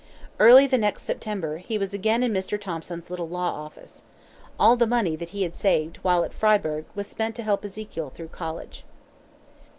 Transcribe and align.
Early 0.39 0.65
the 0.65 0.79
next 0.79 1.03
September, 1.03 1.57
he 1.57 1.77
was 1.77 1.93
again 1.93 2.23
in 2.23 2.33
Mr. 2.33 2.59
Thompson's 2.59 3.11
little 3.11 3.29
law 3.29 3.51
office. 3.51 4.01
All 4.59 4.75
the 4.75 4.87
money 4.87 5.15
that 5.15 5.29
he 5.29 5.43
had 5.43 5.55
saved, 5.55 5.97
while 5.97 6.23
at 6.23 6.33
Fryeburg, 6.33 6.85
was 6.95 7.05
spent 7.05 7.35
to 7.35 7.43
help 7.43 7.63
Ezekiel 7.63 8.09
through 8.09 8.29
college. 8.29 8.83